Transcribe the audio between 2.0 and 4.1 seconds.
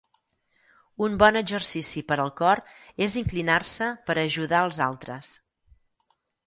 per al cor és inclinar-se